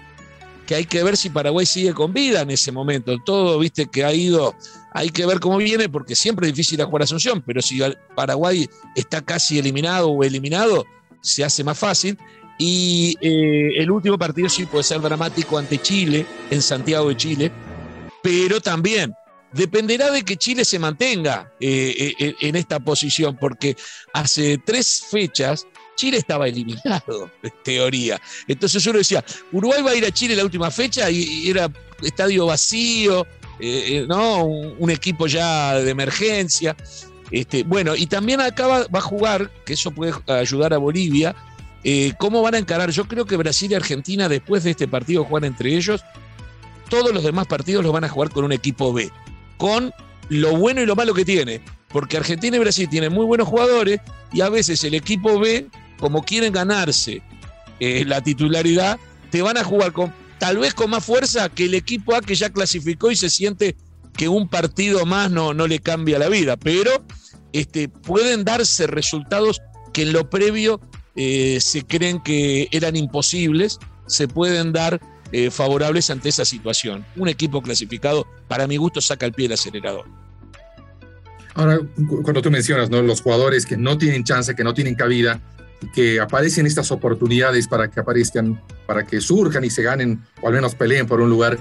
que 0.69 0.77
hay 0.77 0.85
que 0.85 1.03
ver 1.03 1.17
si 1.17 1.31
Paraguay 1.31 1.67
sigue 1.67 1.93
con 1.93 2.13
vida 2.13 2.43
en 2.43 2.51
ese 2.53 2.71
momento. 2.71 3.13
Todo, 3.25 3.59
viste, 3.59 3.87
que 3.87 4.05
ha 4.05 4.15
ido, 4.15 4.55
hay 4.93 5.09
que 5.09 5.27
ver 5.27 5.41
cómo 5.41 5.57
viene, 5.57 5.89
porque 5.89 6.15
siempre 6.15 6.47
es 6.47 6.55
difícil 6.55 6.81
a 6.81 6.89
Asunción, 7.01 7.43
pero 7.45 7.61
si 7.61 7.81
Paraguay 8.15 8.71
está 8.95 9.21
casi 9.21 9.59
eliminado 9.59 10.11
o 10.11 10.23
eliminado, 10.23 10.87
se 11.21 11.43
hace 11.43 11.65
más 11.65 11.77
fácil. 11.77 12.17
Y 12.57 13.17
eh, 13.21 13.83
el 13.83 13.91
último 13.91 14.17
partido 14.17 14.49
sí 14.49 14.65
puede 14.65 14.85
ser 14.85 15.01
dramático 15.01 15.59
ante 15.59 15.79
Chile, 15.79 16.25
en 16.53 16.63
Santiago 16.63 17.09
de 17.09 17.17
Chile, 17.17 17.51
pero 18.23 18.61
también 18.61 19.13
dependerá 19.53 20.13
de 20.13 20.23
que 20.23 20.37
Chile 20.37 20.65
se 20.65 20.79
mantenga 20.79 21.53
eh, 21.59 22.15
eh, 22.17 22.37
en 22.43 22.55
esta 22.55 22.79
posición, 22.79 23.37
porque 23.37 23.77
hace 24.13 24.59
tres 24.59 25.05
fechas 25.11 25.67
Chile 25.95 26.19
estaba 26.19 26.49
eliminado, 26.49 27.31
en 27.43 27.53
teoría. 27.63 28.21
Entonces 28.49 28.87
uno 28.87 28.99
decía, 28.99 29.25
Uruguay 29.53 29.83
va 29.83 29.91
a 29.91 29.95
ir 29.97 30.05
a 30.05 30.11
Chile 30.11 30.37
la 30.37 30.45
última 30.45 30.71
fecha 30.71 31.11
y, 31.11 31.49
era 31.49 31.71
estadio 32.03 32.47
vacío, 32.47 33.27
eh, 33.61 33.99
eh, 33.99 34.07
¿no? 34.09 34.45
Un, 34.45 34.91
equipo 34.91 35.27
ya 35.27 35.75
de 35.75 35.91
emergencia. 35.91 36.77
Este, 37.31 37.63
bueno, 37.63 37.97
y 37.97 38.07
también 38.07 38.41
acá 38.41 38.67
va, 38.67 38.87
a 38.93 39.01
jugar, 39.01 39.51
que 39.65 39.75
eso 39.75 39.91
puede 39.91 40.13
ayudar 40.27 40.75
a 40.75 40.79
Bolivia, 40.79 41.35
eh, 41.83 42.13
cómo 42.19 42.43
van 42.43 42.55
a 42.55 42.59
encarar. 42.59 42.91
Yo 42.91 43.07
creo 43.07 43.25
que 43.25 43.37
Brasil 43.37 43.71
y 43.71 43.75
Argentina, 43.75 44.29
después 44.29 44.65
de 44.65 44.71
este 44.71 44.89
partido, 44.89 45.25
juegan 45.25 45.53
entre 45.53 45.75
ellos. 45.75 46.03
Todos 46.89 47.13
los 47.13 47.25
demás 47.25 47.47
partidos 47.47 47.83
los 47.83 47.93
van 47.93 48.05
a 48.05 48.09
jugar 48.09 48.31
con 48.31 48.45
un 48.45 48.53
equipo 48.53 48.93
B, 48.93 49.11
con 49.57 49.93
lo 50.29 50.57
bueno 50.57 50.83
y 50.83 50.87
lo 50.87 50.95
malo 50.95 51.15
que 51.15 51.25
tiene, 51.25 51.61
porque 51.89 52.17
Argentina 52.17 52.57
y 52.57 52.61
Brasil 52.61 52.89
tienen 52.89 53.13
muy 53.13 53.25
buenos 53.25 53.49
jugadores 53.49 54.01
y 54.33 54.41
a 54.41 54.49
veces 54.49 54.83
el 54.85 54.95
equipo 54.95 55.39
B 55.39 55.67
como 55.99 56.23
quieren 56.23 56.53
ganarse 56.53 57.23
eh, 57.81 58.05
la 58.07 58.21
titularidad, 58.23 58.99
te 59.31 59.43
van 59.43 59.57
a 59.57 59.65
jugar 59.65 59.93
con, 59.93 60.13
tal 60.39 60.59
vez 60.59 60.75
con 60.75 60.91
más 60.91 61.05
fuerza 61.05 61.49
que 61.49 61.65
el 61.65 61.75
equipo 61.75 62.15
A 62.15 62.21
que 62.21 62.35
ya 62.35 62.51
clasificó 62.51 63.11
y 63.11 63.17
se 63.17 63.31
siente 63.31 63.77
que 64.17 64.29
un 64.29 64.49
partido 64.49 65.05
más 65.07 65.31
no, 65.31 65.55
no 65.55 65.67
le 65.67 65.81
cambia 65.81 66.19
la 66.19 66.29
vida, 66.29 66.57
pero 66.57 67.05
este, 67.53 67.89
pueden 67.89 68.45
darse 68.45 68.87
resultados 68.87 69.61
que 69.93 70.03
en 70.03 70.13
lo 70.13 70.29
previo 70.31 70.81
eh, 71.17 71.59
se 71.61 71.83
creen 71.83 72.21
que 72.23 72.69
eran 72.73 72.97
imposibles, 72.97 73.79
se 74.07 74.29
pueden 74.29 74.73
dar 74.73 75.01
eh, 75.33 75.51
favorables 75.51 76.11
ante 76.11 76.29
esa 76.29 76.45
situación. 76.45 77.05
Un 77.17 77.29
equipo 77.29 77.63
clasificado, 77.63 78.27
para 78.49 78.67
mi 78.67 78.77
gusto, 78.77 79.01
saca 79.01 79.27
el 79.27 79.33
pie 79.33 79.45
del 79.45 79.55
acelerador. 79.55 80.07
Ahora, 81.55 81.79
cuando 82.23 82.43
tú 82.43 82.51
mencionas 82.51 82.91
¿no? 82.91 83.01
los 83.03 83.21
jugadores 83.21 83.65
que 83.65 83.77
no 83.77 83.97
tienen 83.97 84.25
chance, 84.25 84.55
que 84.55 84.65
no 84.65 84.75
tienen 84.75 84.97
cabida, 84.97 85.41
que 85.93 86.21
aparecen 86.21 86.67
estas 86.67 86.91
oportunidades 86.91 87.69
para 87.69 87.91
que 87.91 88.01
aparezcan, 88.01 88.61
para 88.87 89.07
que 89.07 89.21
surjan 89.21 89.65
y 89.65 89.71
se 89.71 89.83
ganen 89.83 90.23
o 90.43 90.49
al 90.49 90.55
menos 90.55 90.75
peleen 90.75 91.07
por 91.07 91.21
un 91.21 91.31
lugar. 91.31 91.59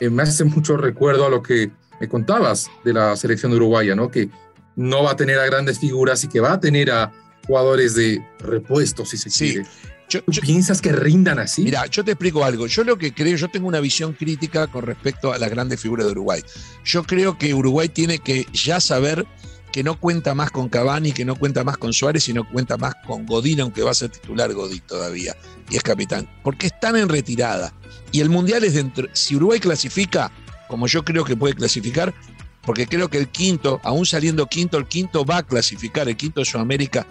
Eh, 0.00 0.10
me 0.10 0.22
hace 0.22 0.44
mucho 0.44 0.76
recuerdo 0.76 1.26
a 1.26 1.30
lo 1.30 1.42
que 1.42 1.70
me 2.00 2.08
contabas 2.08 2.70
de 2.84 2.92
la 2.92 3.16
selección 3.16 3.52
uruguaya, 3.52 3.94
¿no? 3.94 4.10
Que 4.10 4.28
no 4.76 5.02
va 5.02 5.12
a 5.12 5.16
tener 5.16 5.38
a 5.38 5.46
grandes 5.46 5.78
figuras 5.78 6.24
y 6.24 6.28
que 6.28 6.40
va 6.40 6.54
a 6.54 6.60
tener 6.60 6.90
a 6.90 7.12
jugadores 7.46 7.94
de 7.94 8.26
repuesto, 8.40 9.04
si 9.04 9.16
se 9.16 9.30
quiere. 9.30 9.66
¿Tú 10.08 10.20
piensas 10.42 10.80
que 10.80 10.92
rindan 10.92 11.38
así? 11.38 11.62
Mira, 11.62 11.86
yo 11.86 12.04
te 12.04 12.12
explico 12.12 12.44
algo. 12.44 12.66
Yo 12.66 12.84
lo 12.84 12.98
que 12.98 13.12
creo, 13.12 13.36
yo 13.36 13.48
tengo 13.48 13.68
una 13.68 13.80
visión 13.80 14.12
crítica 14.12 14.66
con 14.66 14.84
respecto 14.84 15.32
a 15.32 15.38
las 15.38 15.50
grandes 15.50 15.80
figuras 15.80 16.06
de 16.06 16.12
Uruguay. 16.12 16.42
Yo 16.84 17.02
creo 17.04 17.38
que 17.38 17.54
Uruguay 17.54 17.88
tiene 17.88 18.18
que 18.18 18.46
ya 18.52 18.80
saber 18.80 19.26
que 19.74 19.82
no 19.82 19.98
cuenta 19.98 20.36
más 20.36 20.52
con 20.52 20.68
Cavani, 20.68 21.10
que 21.10 21.24
no 21.24 21.34
cuenta 21.34 21.64
más 21.64 21.76
con 21.76 21.92
Suárez, 21.92 22.22
sino 22.22 22.48
cuenta 22.48 22.76
más 22.76 22.94
con 23.04 23.26
Godín, 23.26 23.60
aunque 23.60 23.82
va 23.82 23.90
a 23.90 23.94
ser 23.94 24.08
titular 24.08 24.52
Godín 24.52 24.80
todavía, 24.86 25.34
y 25.68 25.74
es 25.74 25.82
capitán, 25.82 26.30
porque 26.44 26.68
están 26.68 26.94
en 26.94 27.08
retirada. 27.08 27.74
Y 28.12 28.20
el 28.20 28.30
Mundial 28.30 28.62
es 28.62 28.74
dentro, 28.74 29.08
si 29.14 29.34
Uruguay 29.34 29.58
clasifica, 29.58 30.30
como 30.68 30.86
yo 30.86 31.04
creo 31.04 31.24
que 31.24 31.36
puede 31.36 31.54
clasificar, 31.54 32.14
porque 32.62 32.86
creo 32.86 33.10
que 33.10 33.18
el 33.18 33.26
quinto, 33.26 33.80
aún 33.82 34.06
saliendo 34.06 34.46
quinto, 34.46 34.78
el 34.78 34.86
quinto 34.86 35.24
va 35.24 35.38
a 35.38 35.42
clasificar, 35.42 36.08
el 36.08 36.16
quinto 36.16 36.38
de 36.38 36.44
Sudamérica 36.44 37.04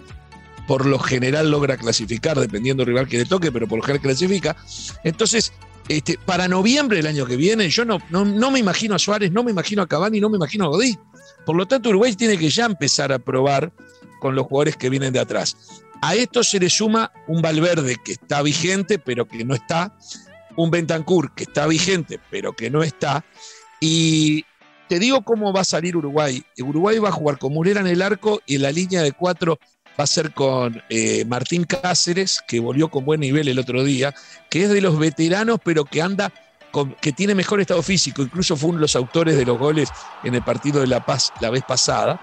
por 0.66 0.86
lo 0.86 0.98
general 0.98 1.50
logra 1.50 1.76
clasificar, 1.76 2.40
dependiendo 2.40 2.80
del 2.80 2.94
rival 2.94 3.08
que 3.08 3.18
le 3.18 3.26
toque, 3.26 3.52
pero 3.52 3.68
por 3.68 3.76
lo 3.76 3.82
general 3.82 4.00
clasifica. 4.00 4.56
Entonces, 5.04 5.52
este, 5.88 6.18
para 6.24 6.48
noviembre 6.48 6.96
del 6.96 7.08
año 7.08 7.26
que 7.26 7.36
viene, 7.36 7.68
yo 7.68 7.84
no, 7.84 7.98
no, 8.08 8.50
me 8.50 8.58
imagino 8.58 8.94
a 8.94 8.98
Suárez, 8.98 9.30
no 9.32 9.44
me 9.44 9.50
imagino 9.50 9.82
a 9.82 9.86
Cavani, 9.86 10.18
no 10.18 10.30
me 10.30 10.38
imagino 10.38 10.64
a 10.64 10.68
Godín. 10.68 10.98
Por 11.44 11.56
lo 11.56 11.66
tanto, 11.66 11.90
Uruguay 11.90 12.14
tiene 12.14 12.38
que 12.38 12.50
ya 12.50 12.66
empezar 12.66 13.12
a 13.12 13.18
probar 13.18 13.72
con 14.20 14.34
los 14.34 14.46
jugadores 14.46 14.76
que 14.76 14.90
vienen 14.90 15.12
de 15.12 15.20
atrás. 15.20 15.56
A 16.02 16.14
esto 16.14 16.42
se 16.42 16.60
le 16.60 16.70
suma 16.70 17.12
un 17.28 17.42
Valverde 17.42 17.96
que 18.04 18.12
está 18.12 18.42
vigente, 18.42 18.98
pero 18.98 19.26
que 19.26 19.44
no 19.44 19.54
está, 19.54 19.96
un 20.56 20.70
Bentancur 20.70 21.34
que 21.34 21.44
está 21.44 21.66
vigente, 21.66 22.18
pero 22.30 22.54
que 22.54 22.70
no 22.70 22.82
está. 22.82 23.24
Y 23.80 24.44
te 24.88 24.98
digo 24.98 25.22
cómo 25.22 25.52
va 25.52 25.62
a 25.62 25.64
salir 25.64 25.96
Uruguay. 25.96 26.44
Uruguay 26.58 26.98
va 26.98 27.08
a 27.08 27.12
jugar 27.12 27.38
con 27.38 27.52
Murera 27.52 27.80
en 27.80 27.86
el 27.86 28.02
arco 28.02 28.40
y 28.46 28.58
la 28.58 28.70
línea 28.70 29.02
de 29.02 29.12
cuatro 29.12 29.58
va 29.98 30.04
a 30.04 30.06
ser 30.06 30.32
con 30.32 30.82
eh, 30.88 31.24
Martín 31.24 31.64
Cáceres, 31.64 32.42
que 32.46 32.60
volvió 32.60 32.88
con 32.88 33.04
buen 33.04 33.20
nivel 33.20 33.48
el 33.48 33.58
otro 33.58 33.84
día, 33.84 34.14
que 34.50 34.64
es 34.64 34.70
de 34.70 34.80
los 34.80 34.98
veteranos, 34.98 35.58
pero 35.64 35.84
que 35.84 36.02
anda, 36.02 36.32
que 37.00 37.12
tiene 37.12 37.34
mejor 37.34 37.60
estado 37.60 37.82
físico. 37.82 38.22
Incluso 38.22 38.56
fue 38.56 38.70
uno 38.70 38.78
de 38.78 38.82
los 38.82 38.96
autores 38.96 39.36
de 39.36 39.44
los 39.44 39.58
goles 39.58 39.90
en 40.22 40.34
el 40.34 40.42
partido 40.42 40.80
de 40.80 40.86
La 40.86 41.04
Paz 41.04 41.32
la 41.40 41.50
vez 41.50 41.62
pasada. 41.62 42.20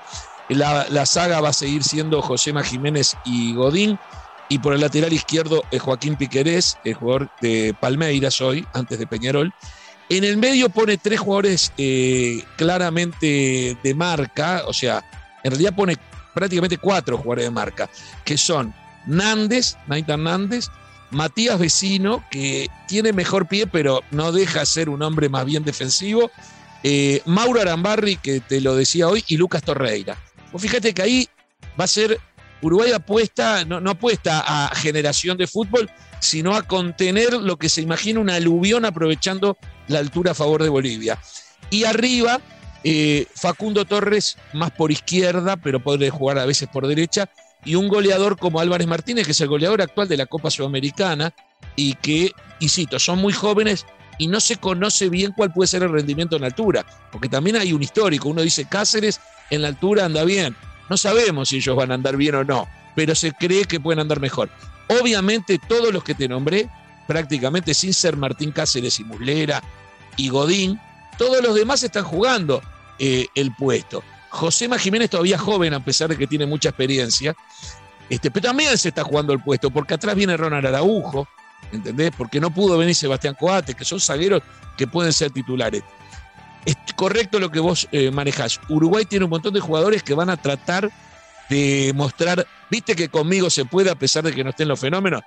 La, 0.49 1.05
saga 1.05 1.39
va 1.39 1.49
a 1.49 1.53
seguir 1.53 1.83
siendo 1.83 2.21
Josema 2.21 2.63
Jiménez 2.63 3.15
y 3.25 3.53
Godín. 3.53 3.97
Y 4.49 4.59
por 4.59 4.73
el 4.73 4.81
lateral 4.81 5.13
izquierdo 5.13 5.63
es 5.71 5.81
Joaquín 5.81 6.17
Piquerés, 6.17 6.77
el 6.83 6.95
jugador 6.95 7.29
de 7.39 7.73
Palmeiras 7.79 8.41
hoy, 8.41 8.67
antes 8.73 8.99
de 8.99 9.07
Peñarol. 9.07 9.53
En 10.09 10.25
el 10.25 10.35
medio 10.35 10.67
pone 10.67 10.97
tres 10.97 11.21
jugadores 11.21 11.71
eh, 11.77 12.43
claramente 12.57 13.77
de 13.81 13.95
marca, 13.95 14.63
o 14.67 14.73
sea, 14.73 15.01
en 15.41 15.51
realidad 15.51 15.73
pone 15.73 15.95
prácticamente 16.33 16.77
cuatro 16.77 17.17
jugadores 17.17 17.45
de 17.45 17.51
marca, 17.51 17.89
que 18.25 18.37
son 18.37 18.73
Nández, 19.05 19.77
Nathan 19.87 20.25
Nández, 20.25 20.69
Matías 21.11 21.59
Vecino, 21.59 22.25
que 22.31 22.69
tiene 22.87 23.13
mejor 23.13 23.47
pie, 23.47 23.67
pero 23.67 24.01
no 24.11 24.31
deja 24.31 24.65
ser 24.65 24.89
un 24.89 25.01
hombre 25.03 25.29
más 25.29 25.45
bien 25.45 25.63
defensivo, 25.63 26.31
eh, 26.83 27.21
Mauro 27.25 27.61
Arambarri, 27.61 28.15
que 28.15 28.39
te 28.39 28.61
lo 28.61 28.75
decía 28.75 29.07
hoy, 29.07 29.23
y 29.27 29.37
Lucas 29.37 29.63
Torreira. 29.63 30.17
Pues 30.51 30.63
fíjate 30.63 30.93
que 30.93 31.01
ahí 31.01 31.29
va 31.79 31.83
a 31.83 31.87
ser, 31.87 32.19
Uruguay 32.61 32.91
apuesta, 32.91 33.65
no, 33.65 33.77
apuesta 33.89 34.43
a 34.45 34.75
generación 34.75 35.37
de 35.37 35.47
fútbol, 35.47 35.89
sino 36.19 36.55
a 36.55 36.63
contener 36.63 37.33
lo 37.33 37.57
que 37.57 37.69
se 37.69 37.81
imagina 37.81 38.19
una 38.19 38.35
aluvión 38.35 38.85
aprovechando 38.85 39.57
la 39.87 39.99
altura 39.99 40.31
a 40.31 40.35
favor 40.35 40.61
de 40.63 40.69
Bolivia. 40.69 41.19
Y 41.69 41.83
arriba 41.85 42.39
eh, 42.83 43.27
Facundo 43.35 43.85
Torres 43.85 44.37
más 44.53 44.71
por 44.71 44.91
izquierda, 44.91 45.57
pero 45.57 45.79
puede 45.79 46.09
jugar 46.09 46.39
a 46.39 46.45
veces 46.45 46.67
por 46.67 46.87
derecha. 46.87 47.29
Y 47.63 47.75
un 47.75 47.87
goleador 47.87 48.37
como 48.37 48.59
Álvarez 48.59 48.87
Martínez, 48.87 49.25
que 49.25 49.31
es 49.33 49.41
el 49.41 49.47
goleador 49.47 49.81
actual 49.81 50.07
de 50.07 50.17
la 50.17 50.25
Copa 50.25 50.49
Sudamericana, 50.49 51.33
y 51.75 51.93
que, 51.95 52.31
y 52.59 52.69
cito, 52.69 52.99
son 52.99 53.19
muy 53.19 53.33
jóvenes 53.33 53.85
y 54.17 54.27
no 54.27 54.39
se 54.39 54.57
conoce 54.57 55.09
bien 55.09 55.33
cuál 55.35 55.51
puede 55.51 55.67
ser 55.67 55.83
el 55.83 55.91
rendimiento 55.91 56.35
en 56.35 56.43
altura, 56.43 56.85
porque 57.11 57.29
también 57.29 57.55
hay 57.55 57.73
un 57.73 57.81
histórico. 57.81 58.29
Uno 58.29 58.41
dice 58.41 58.65
Cáceres 58.65 59.19
en 59.49 59.61
la 59.61 59.69
altura 59.69 60.05
anda 60.05 60.23
bien. 60.23 60.55
No 60.89 60.97
sabemos 60.97 61.49
si 61.49 61.57
ellos 61.57 61.75
van 61.75 61.91
a 61.91 61.95
andar 61.95 62.17
bien 62.17 62.35
o 62.35 62.43
no, 62.43 62.67
pero 62.95 63.15
se 63.15 63.31
cree 63.31 63.65
que 63.65 63.79
pueden 63.79 63.99
andar 63.99 64.19
mejor. 64.19 64.49
Obviamente, 64.99 65.59
todos 65.67 65.93
los 65.93 66.03
que 66.03 66.13
te 66.13 66.27
nombré, 66.27 66.69
prácticamente 67.07 67.73
sin 67.73 67.93
ser 67.93 68.17
Martín 68.17 68.51
Cáceres 68.51 68.99
y 68.99 69.03
Muslera 69.05 69.63
y 70.17 70.29
Godín, 70.29 70.79
todos 71.17 71.41
los 71.41 71.55
demás 71.55 71.81
están 71.83 72.03
jugando 72.03 72.61
eh, 72.99 73.27
el 73.35 73.55
puesto. 73.55 74.03
Josema 74.31 74.79
Jiménez 74.79 75.09
todavía 75.09 75.37
joven, 75.37 75.73
a 75.73 75.83
pesar 75.83 76.09
de 76.09 76.17
que 76.17 76.25
tiene 76.25 76.45
mucha 76.45 76.69
experiencia, 76.69 77.35
este, 78.09 78.31
pero 78.31 78.47
también 78.47 78.77
se 78.77 78.89
está 78.89 79.03
jugando 79.03 79.33
el 79.33 79.41
puesto, 79.41 79.69
porque 79.69 79.93
atrás 79.93 80.15
viene 80.15 80.37
Ronald 80.37 80.65
Araujo, 80.65 81.27
¿entendés? 81.71 82.11
Porque 82.17 82.39
no 82.39 82.49
pudo 82.49 82.77
venir 82.77 82.95
Sebastián 82.95 83.35
Coates, 83.39 83.75
que 83.75 83.85
son 83.85 83.99
zagueros 83.99 84.41
que 84.77 84.87
pueden 84.87 85.13
ser 85.13 85.31
titulares. 85.31 85.83
Es 86.65 86.75
correcto 86.95 87.39
lo 87.39 87.49
que 87.49 87.59
vos 87.59 87.87
eh, 87.91 88.09
manejás. 88.11 88.59
Uruguay 88.69 89.05
tiene 89.05 89.25
un 89.25 89.31
montón 89.31 89.53
de 89.53 89.59
jugadores 89.59 90.01
que 90.03 90.13
van 90.13 90.29
a 90.29 90.37
tratar 90.37 90.89
de 91.49 91.91
mostrar, 91.93 92.47
viste 92.69 92.95
que 92.95 93.09
conmigo 93.09 93.49
se 93.49 93.65
puede 93.65 93.91
a 93.91 93.95
pesar 93.95 94.23
de 94.23 94.33
que 94.33 94.43
no 94.43 94.51
estén 94.51 94.69
los 94.69 94.79
fenómenos, 94.79 95.21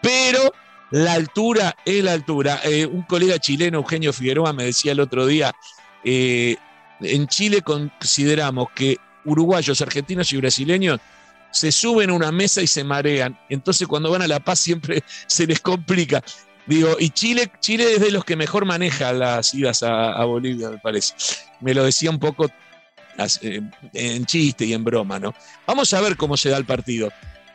pero 0.00 0.52
la 0.90 1.14
altura 1.14 1.76
es 1.84 2.04
la 2.04 2.12
altura. 2.12 2.60
Eh, 2.64 2.86
un 2.86 3.02
colega 3.02 3.38
chileno, 3.38 3.78
Eugenio 3.78 4.12
Figueroa, 4.12 4.52
me 4.52 4.64
decía 4.64 4.92
el 4.92 5.00
otro 5.00 5.26
día, 5.26 5.52
eh, 6.04 6.56
en 7.00 7.26
Chile 7.26 7.62
consideramos 7.62 8.68
que 8.74 8.96
uruguayos, 9.24 9.80
argentinos 9.80 10.32
y 10.32 10.36
brasileños 10.36 11.00
se 11.50 11.72
suben 11.72 12.10
a 12.10 12.12
una 12.14 12.32
mesa 12.32 12.62
y 12.62 12.66
se 12.66 12.84
marean. 12.84 13.38
Entonces 13.48 13.86
cuando 13.88 14.10
van 14.10 14.22
a 14.22 14.28
La 14.28 14.40
Paz 14.40 14.60
siempre 14.60 15.02
se 15.26 15.46
les 15.46 15.60
complica. 15.60 16.22
Digo, 16.66 16.96
y 16.98 17.10
Chile, 17.10 17.50
Chile 17.60 17.94
es 17.94 18.00
de 18.00 18.10
los 18.10 18.24
que 18.24 18.34
mejor 18.34 18.64
maneja 18.64 19.12
las 19.12 19.54
idas 19.54 19.84
a, 19.84 20.24
Bolivia, 20.24 20.70
me 20.70 20.78
parece. 20.78 21.14
Me 21.60 21.74
lo 21.74 21.84
decía 21.84 22.10
un 22.10 22.18
poco 22.18 22.50
eh, 23.42 23.60
en 23.92 24.26
chiste 24.26 24.64
y 24.64 24.72
en 24.72 24.82
broma, 24.82 25.20
¿no? 25.20 25.32
Vamos 25.64 25.94
a 25.94 26.00
ver 26.00 26.16
cómo 26.16 26.36
se 26.36 26.48
da 26.50 26.56
el 26.56 26.64
partido 26.64 27.10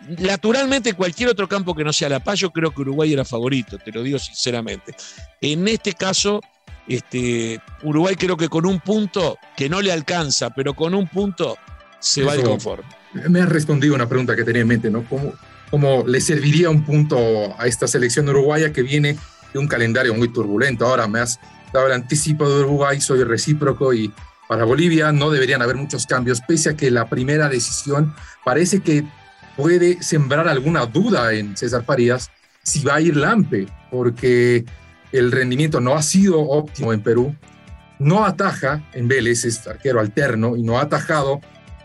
naturalmente 0.08 0.94
cualquier 0.94 1.30
otro 1.30 1.48
campo 1.48 1.76
que 1.76 1.84
no 1.84 1.94
sea 1.94 2.10
La 2.10 2.20
Paz, 2.20 2.40
yo 2.40 2.52
creo 2.52 2.72
que 2.72 2.82
Uruguay 2.82 3.14
era 3.14 3.26
favorito, 3.26 3.78
te 3.78 3.92
lo 3.92 4.04
digo 4.04 4.20
sinceramente. 4.20 4.96
En 5.40 5.68
este 5.68 5.94
caso, 5.94 6.42
este, 6.88 7.62
Uruguay 7.84 8.16
creo 8.16 8.38
que 8.38 8.50
con 8.50 8.66
un 8.66 8.80
punto, 8.80 9.38
que 9.56 9.70
no 9.70 9.82
le 9.82 9.92
alcanza, 9.92 10.50
pero 10.50 10.74
con 10.74 10.94
un 10.94 11.08
punto 11.08 11.58
se 12.00 12.24
va 12.24 12.36
de 12.36 12.44
conforme. 12.44 12.86
Me 13.30 13.42
has 13.42 13.50
respondido 13.50 13.96
una 13.96 14.08
pregunta 14.08 14.36
que 14.36 14.44
tenía 14.44 14.62
en 14.62 14.68
mente, 14.68 14.90
¿no? 14.90 15.04
¿Cómo, 15.10 15.34
¿Cómo 15.70 16.04
le 16.06 16.20
serviría 16.22 16.70
un 16.70 16.84
punto 16.84 17.56
a 17.58 17.68
esta 17.68 17.88
selección 17.88 18.28
uruguaya 18.30 18.74
que 18.74 18.82
viene 18.82 19.18
de 19.54 19.60
un 19.60 19.68
calendario 19.68 20.14
muy 20.14 20.30
turbulento? 20.30 20.86
Ahora 20.86 21.08
me 21.08 21.20
has 21.20 21.40
dado 21.74 21.88
el 21.88 21.94
anticipo 21.94 22.50
de 22.50 22.64
Uruguay, 22.64 23.00
soy 23.00 23.24
recíproco 23.24 23.94
y 23.94 24.12
para 24.48 24.66
Bolivia 24.66 25.14
no 25.14 25.30
deberían 25.30 25.62
haber 25.62 25.78
muchos 25.78 26.06
cambios, 26.06 26.42
pese 26.42 26.72
a 26.72 26.76
que 26.76 26.92
la 26.92 27.08
primera 27.08 27.48
decisión 27.48 28.14
parece 28.44 28.82
que 28.82 29.06
puede 29.56 30.04
sembrar 30.04 30.48
alguna 30.48 30.86
duda 30.86 31.32
en 31.34 31.56
César 31.56 31.86
Farías 31.86 32.30
si 32.64 32.84
va 32.84 32.96
a 32.96 33.02
ir 33.02 33.16
Lampe, 33.16 33.68
porque 33.90 34.66
el 35.12 35.32
rendimiento 35.32 35.80
no 35.82 35.96
ha 35.96 36.02
sido 36.02 36.40
óptimo 36.40 36.94
en 36.94 37.02
Perú, 37.02 37.36
no 38.00 38.26
ataja 38.26 38.84
en 38.94 39.08
Vélez, 39.08 39.46
es 39.46 39.68
arquero 39.68 40.00
alterno 40.00 40.56
y 40.56 40.64
no 40.64 40.80
ha 40.80 40.84
atajado 40.84 41.40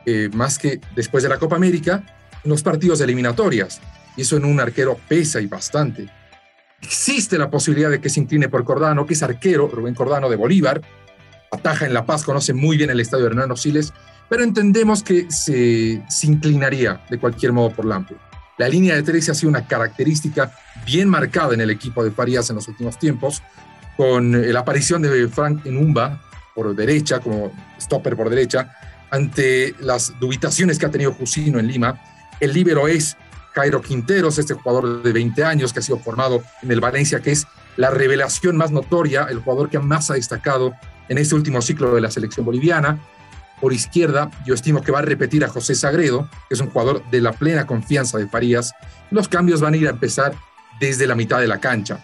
eh, 0.07 0.31
más 0.33 0.59
que 0.59 0.81
después 0.95 1.23
de 1.23 1.29
la 1.29 1.39
Copa 1.39 1.57
América 1.57 2.05
en 2.43 2.51
los 2.51 2.63
partidos 2.63 3.01
eliminatorias. 3.01 3.81
Y 4.17 4.23
eso 4.23 4.37
en 4.37 4.45
un 4.45 4.61
arquero 4.61 4.99
pesa 5.09 5.41
y 5.41 5.47
bastante. 5.47 6.09
Existe 6.81 7.37
la 7.37 7.51
posibilidad 7.51 7.91
de 7.91 8.01
que 8.01 8.09
se 8.09 8.21
incline 8.21 8.49
por 8.49 8.65
Cordano, 8.65 9.05
que 9.05 9.15
es 9.15 9.23
arquero, 9.23 9.69
Rubén 9.69 9.95
Cordano 9.95 10.31
de 10.31 10.37
Bolívar, 10.37 10.81
ataja 11.51 11.87
en 11.87 11.93
La 11.93 12.07
Paz, 12.07 12.25
conoce 12.25 12.55
muy 12.55 12.77
bien 12.77 12.91
el 12.91 13.01
estadio 13.01 13.25
de 13.25 13.31
Hernando 13.31 13.57
Siles 13.57 13.93
pero 14.29 14.43
entendemos 14.43 15.03
que 15.03 15.31
se, 15.31 16.03
inclinaría 16.23 17.01
de 17.09 17.19
cualquier 17.19 17.53
modo 17.53 17.71
por 17.71 17.85
Lampe. 17.85 18.17
La 18.59 18.69
línea 18.69 18.95
de 18.95 19.03
tres 19.03 19.29
ha 19.29 19.35
sido 19.35 19.51
una 19.51 19.67
característica 19.67 20.53
bien 20.85 21.09
marcada 21.09 21.55
en 21.55 21.61
el 21.61 21.71
equipo 21.71 22.03
de 22.03 22.11
Farías 22.11 22.49
en 22.51 22.57
los 22.57 22.69
últimos 22.69 22.99
tiempos, 22.99 23.43
con 23.97 24.35
eh, 24.35 24.53
la 24.53 24.61
aparición 24.61 25.03
de 25.03 25.29
Frank 25.29 25.65
Enumba 25.67 26.23
por 26.55 26.75
derecha, 26.75 27.21
como 27.21 27.53
stopper 27.79 28.17
por 28.17 28.31
derecha, 28.31 28.75
ante 29.11 29.75
las 29.81 30.19
dubitaciones 30.19 30.79
que 30.79 30.87
ha 30.87 30.91
tenido 30.91 31.13
Jusino 31.13 31.59
en 31.59 31.67
Lima. 31.67 32.01
El 32.41 32.55
líbero 32.55 32.89
es 32.89 33.17
Jairo 33.55 33.81
Quinteros, 33.81 34.39
este 34.39 34.55
jugador 34.55 35.03
de 35.03 35.13
20 35.13 35.45
años 35.45 35.73
que 35.73 35.81
ha 35.81 35.83
sido 35.83 35.99
formado 35.99 36.43
en 36.63 36.71
el 36.71 36.81
Valencia, 36.81 37.21
que 37.21 37.33
es 37.33 37.47
la 37.77 37.91
revelación 37.91 38.57
más 38.57 38.71
notoria, 38.71 39.27
el 39.31 39.41
jugador 39.41 39.69
que 39.69 39.79
más 39.79 40.11
ha 40.11 40.15
destacado 40.15 40.75
en 41.09 41.19
este 41.19 41.35
último 41.35 41.61
ciclo 41.63 41.95
de 41.95 42.01
la 42.01 42.11
selección 42.11 42.45
boliviana. 42.45 42.99
Por 43.61 43.73
izquierda, 43.73 44.31
yo 44.45 44.55
estimo 44.55 44.83
que 44.83 44.93
va 44.93 44.99
a 44.99 45.03
repetir 45.03 45.45
a 45.45 45.49
José 45.49 45.75
Sagredo, 45.75 46.29
que 46.49 46.55
es 46.55 46.61
un 46.61 46.71
jugador 46.71 47.03
de 47.11 47.21
la 47.21 47.33
plena 47.33 47.67
confianza 47.67 48.19
de 48.19 48.29
Farías. 48.29 48.75
Los 49.11 49.29
cambios 49.29 49.61
van 49.61 49.75
a 49.75 49.77
ir 49.79 49.87
a 49.87 49.91
empezar 49.91 50.35
desde 50.79 51.07
la 51.07 51.15
mitad 51.15 51.41
de 51.41 51.49
la 51.49 51.59
cancha. 51.59 52.01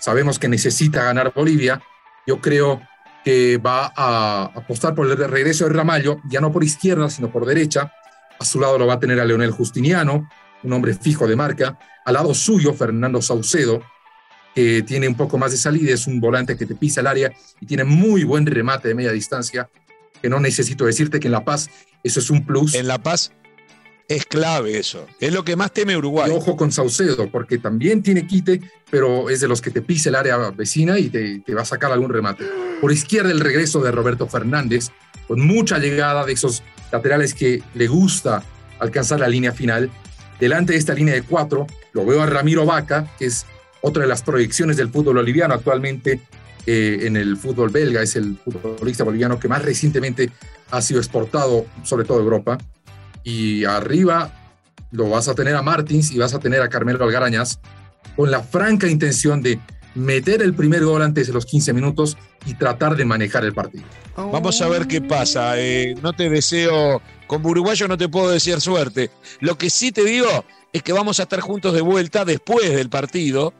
Sabemos 0.00 0.38
que 0.38 0.48
necesita 0.48 1.04
ganar 1.04 1.32
Bolivia. 1.34 1.82
Yo 2.26 2.40
creo 2.40 2.80
que 3.22 3.58
va 3.58 3.92
a 3.96 4.50
apostar 4.54 4.94
por 4.94 5.10
el 5.10 5.16
regreso 5.16 5.64
de 5.64 5.74
Ramallo, 5.74 6.20
ya 6.28 6.40
no 6.40 6.52
por 6.52 6.64
izquierda, 6.64 7.10
sino 7.10 7.30
por 7.30 7.44
derecha. 7.46 7.92
A 8.38 8.44
su 8.44 8.60
lado 8.60 8.78
lo 8.78 8.86
va 8.86 8.94
a 8.94 9.00
tener 9.00 9.20
a 9.20 9.24
Leonel 9.24 9.50
Justiniano, 9.50 10.28
un 10.62 10.72
hombre 10.72 10.94
fijo 10.94 11.26
de 11.26 11.36
marca. 11.36 11.78
Al 12.04 12.14
lado 12.14 12.34
suyo, 12.34 12.72
Fernando 12.72 13.20
Saucedo, 13.20 13.82
que 14.54 14.82
tiene 14.82 15.08
un 15.08 15.14
poco 15.14 15.36
más 15.36 15.52
de 15.52 15.58
salida, 15.58 15.92
es 15.92 16.06
un 16.06 16.20
volante 16.20 16.56
que 16.56 16.66
te 16.66 16.74
pisa 16.74 17.00
el 17.00 17.06
área 17.06 17.32
y 17.60 17.66
tiene 17.66 17.84
muy 17.84 18.24
buen 18.24 18.46
remate 18.46 18.88
de 18.88 18.94
media 18.94 19.12
distancia 19.12 19.68
que 20.24 20.30
no 20.30 20.40
necesito 20.40 20.86
decirte 20.86 21.20
que 21.20 21.28
en 21.28 21.32
La 21.32 21.44
Paz 21.44 21.68
eso 22.02 22.18
es 22.18 22.30
un 22.30 22.46
plus. 22.46 22.74
En 22.74 22.88
La 22.88 22.96
Paz 22.96 23.30
es 24.08 24.24
clave 24.24 24.78
eso. 24.78 25.06
Es 25.20 25.34
lo 25.34 25.44
que 25.44 25.54
más 25.54 25.70
teme 25.70 25.98
Uruguay. 25.98 26.30
ojo 26.34 26.56
con 26.56 26.72
Saucedo, 26.72 27.30
porque 27.30 27.58
también 27.58 28.02
tiene 28.02 28.26
quite, 28.26 28.58
pero 28.90 29.28
es 29.28 29.40
de 29.40 29.48
los 29.48 29.60
que 29.60 29.70
te 29.70 29.82
pisa 29.82 30.08
el 30.08 30.14
área 30.14 30.38
vecina 30.48 30.98
y 30.98 31.10
te, 31.10 31.54
va 31.54 31.60
a 31.60 31.66
sacar 31.66 31.92
algún 31.92 32.08
remate. 32.08 32.46
Por 32.80 32.90
izquierda 32.90 33.30
el 33.30 33.40
regreso 33.40 33.82
de 33.82 33.92
Roberto 33.92 34.26
Fernández, 34.26 34.92
con 35.28 35.46
mucha 35.46 35.78
llegada 35.78 36.24
de 36.24 36.32
esos 36.32 36.62
laterales 36.90 37.34
que 37.34 37.62
le 37.74 37.86
gusta 37.86 38.42
alcanzar 38.78 39.20
la 39.20 39.28
línea 39.28 39.52
final. 39.52 39.90
delante 40.40 40.72
de 40.72 40.78
esta 40.78 40.94
línea 40.94 41.12
de 41.12 41.22
cuatro, 41.22 41.66
lo 41.92 42.06
veo 42.06 42.22
a 42.22 42.26
Ramiro 42.26 42.64
Vaca, 42.64 43.14
que 43.18 43.26
es 43.26 43.44
otra 43.82 44.04
de 44.04 44.08
las 44.08 44.22
proyecciones 44.22 44.78
del 44.78 44.88
fútbol 44.88 45.16
boliviano 45.16 45.52
actualmente 45.52 46.22
eh, 46.66 47.00
en 47.02 47.16
el 47.16 47.36
fútbol 47.36 47.70
belga, 47.70 48.02
es 48.02 48.16
el 48.16 48.36
futbolista 48.36 49.04
boliviano 49.04 49.38
que 49.38 49.48
más 49.48 49.62
recientemente 49.62 50.30
ha 50.70 50.80
sido 50.80 51.00
exportado, 51.00 51.66
sobre 51.82 52.04
todo 52.04 52.18
a 52.18 52.22
Europa. 52.22 52.58
Y 53.22 53.64
arriba 53.64 54.32
lo 54.90 55.10
vas 55.10 55.28
a 55.28 55.34
tener 55.34 55.56
a 55.56 55.62
Martins 55.62 56.12
y 56.12 56.18
vas 56.18 56.34
a 56.34 56.38
tener 56.38 56.62
a 56.62 56.68
Carmelo 56.68 57.04
Algarañas 57.04 57.60
con 58.16 58.30
la 58.30 58.42
franca 58.42 58.86
intención 58.86 59.42
de 59.42 59.58
meter 59.94 60.42
el 60.42 60.54
primer 60.54 60.84
gol 60.84 61.02
antes 61.02 61.26
de 61.28 61.32
los 61.32 61.46
15 61.46 61.72
minutos 61.72 62.16
y 62.46 62.54
tratar 62.54 62.96
de 62.96 63.04
manejar 63.04 63.44
el 63.44 63.52
partido. 63.52 63.84
Vamos 64.16 64.60
a 64.60 64.68
ver 64.68 64.86
qué 64.86 65.00
pasa. 65.00 65.58
Eh, 65.58 65.94
no 66.02 66.12
te 66.12 66.28
deseo, 66.28 67.02
con 67.26 67.44
Uruguayo 67.44 67.88
no 67.88 67.96
te 67.96 68.08
puedo 68.08 68.30
desear 68.30 68.60
suerte. 68.60 69.10
Lo 69.40 69.56
que 69.58 69.70
sí 69.70 69.92
te 69.92 70.04
digo 70.04 70.44
es 70.72 70.82
que 70.82 70.92
vamos 70.92 71.20
a 71.20 71.24
estar 71.24 71.40
juntos 71.40 71.74
de 71.74 71.80
vuelta 71.80 72.24
después 72.24 72.74
del 72.74 72.88
partido 72.88 73.54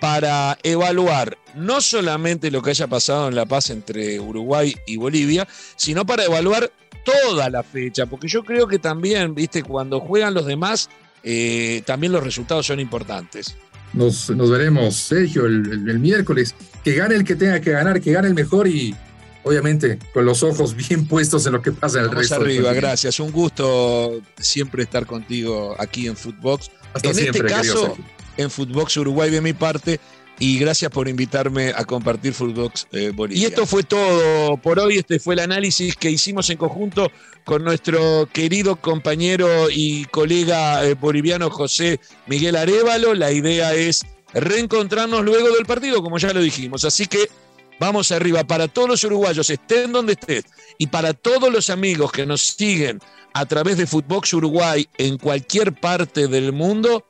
para 0.00 0.58
evaluar 0.62 1.36
no 1.54 1.80
solamente 1.80 2.50
lo 2.50 2.62
que 2.62 2.70
haya 2.70 2.86
pasado 2.86 3.28
en 3.28 3.34
La 3.34 3.46
Paz 3.46 3.70
entre 3.70 4.18
Uruguay 4.18 4.74
y 4.86 4.96
Bolivia, 4.96 5.46
sino 5.76 6.06
para 6.06 6.24
evaluar 6.24 6.72
toda 7.04 7.50
la 7.50 7.62
fecha, 7.62 8.06
porque 8.06 8.28
yo 8.28 8.42
creo 8.44 8.66
que 8.66 8.78
también, 8.78 9.34
viste, 9.34 9.62
cuando 9.62 10.00
juegan 10.00 10.34
los 10.34 10.46
demás, 10.46 10.88
eh, 11.22 11.82
también 11.86 12.12
los 12.12 12.22
resultados 12.22 12.66
son 12.66 12.80
importantes. 12.80 13.56
Nos, 13.92 14.28
veremos, 14.50 14.94
Sergio, 14.96 15.46
el, 15.46 15.98
miércoles. 15.98 16.54
Que 16.84 16.94
gane 16.94 17.16
el 17.16 17.24
que 17.24 17.34
tenga 17.34 17.60
que 17.60 17.72
ganar, 17.72 18.00
que 18.00 18.12
gane 18.12 18.28
el 18.28 18.34
mejor 18.34 18.68
y 18.68 18.94
obviamente 19.42 19.98
con 20.12 20.24
los 20.24 20.42
ojos 20.42 20.74
bien 20.88 21.06
puestos 21.06 21.46
en 21.46 21.54
lo 21.54 21.62
que 21.62 21.72
pasa 21.72 21.98
en 21.98 22.04
el 22.04 22.10
resto. 22.12 22.36
arriba, 22.36 22.72
gracias. 22.72 23.18
Un 23.18 23.32
gusto 23.32 24.20
siempre 24.38 24.84
estar 24.84 25.06
contigo 25.06 25.74
aquí 25.78 26.06
en 26.06 26.16
Footbox. 26.16 26.70
en 27.02 27.18
este 27.18 27.42
caso, 27.44 27.96
en 28.40 28.50
Footbox 28.50 28.96
Uruguay 28.96 29.30
de 29.30 29.40
mi 29.40 29.52
parte. 29.52 30.00
Y 30.38 30.58
gracias 30.58 30.90
por 30.90 31.06
invitarme 31.06 31.68
a 31.76 31.84
compartir 31.84 32.32
Footbox 32.32 32.86
eh. 32.92 33.12
Y 33.28 33.44
esto 33.44 33.66
fue 33.66 33.82
todo 33.82 34.56
por 34.56 34.78
hoy. 34.78 34.96
Este 34.96 35.18
fue 35.20 35.34
el 35.34 35.40
análisis 35.40 35.94
que 35.96 36.10
hicimos 36.10 36.48
en 36.48 36.56
conjunto 36.56 37.12
con 37.44 37.62
nuestro 37.62 38.26
querido 38.32 38.76
compañero 38.76 39.68
y 39.70 40.06
colega 40.06 40.82
eh, 40.86 40.94
boliviano 40.94 41.50
José 41.50 42.00
Miguel 42.26 42.56
Arevalo. 42.56 43.14
La 43.14 43.32
idea 43.32 43.74
es 43.74 44.00
reencontrarnos 44.32 45.22
luego 45.22 45.50
del 45.50 45.66
partido, 45.66 46.02
como 46.02 46.16
ya 46.16 46.32
lo 46.32 46.40
dijimos. 46.40 46.86
Así 46.86 47.06
que 47.06 47.28
vamos 47.78 48.10
arriba 48.10 48.44
para 48.44 48.66
todos 48.68 48.88
los 48.88 49.04
uruguayos, 49.04 49.50
estén 49.50 49.92
donde 49.92 50.12
estén, 50.12 50.42
y 50.78 50.86
para 50.86 51.12
todos 51.14 51.52
los 51.52 51.70
amigos 51.70 52.12
que 52.12 52.26
nos 52.26 52.40
siguen 52.40 53.00
a 53.32 53.46
través 53.46 53.76
de 53.76 53.86
Footbox 53.86 54.34
Uruguay 54.34 54.88
en 54.98 55.18
cualquier 55.18 55.72
parte 55.72 56.28
del 56.28 56.52
mundo 56.52 57.04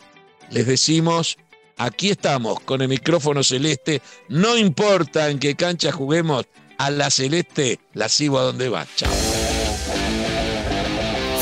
les 0.50 0.66
decimos, 0.66 1.38
aquí 1.76 2.11
estamos 2.11 2.61
con 2.61 2.83
el 2.83 2.88
micrófono 2.88 3.42
celeste, 3.42 4.02
no 4.28 4.57
importa 4.57 5.30
en 5.30 5.38
qué 5.38 5.54
cancha 5.54 5.92
juguemos, 5.92 6.47
a 6.78 6.90
la 6.90 7.11
celeste 7.11 7.78
la 7.92 8.09
sigo 8.09 8.38
a 8.38 8.42
donde 8.42 8.69
va. 8.69 8.87
Chao. 8.97 9.12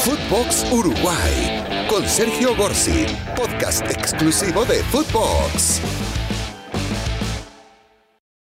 Footbox 0.04 0.64
Uruguay 0.72 1.86
con 1.88 2.06
Sergio 2.08 2.54
Gorsi, 2.56 3.06
podcast 3.36 3.82
exclusivo 3.90 4.64
de 4.64 4.82
Footbox. 4.84 5.80